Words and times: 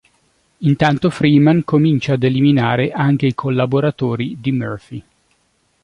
Intanto 0.61 1.11
Freeman 1.11 1.63
comincia 1.63 2.13
ad 2.13 2.23
eliminare 2.23 2.89
anche 2.89 3.27
i 3.27 3.35
collaboratori 3.35 4.35
di 4.41 4.51
Murphy. 4.51 5.03